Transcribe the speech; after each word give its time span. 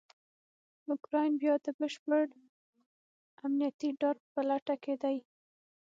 اوکرایین 0.91 1.33
بیا 1.41 1.53
دبشپړامنیتي 1.65 3.89
ډاډ 3.99 4.17
په 4.33 4.39
لټه 4.49 4.75
کې 4.83 4.95
دی. 5.03 5.17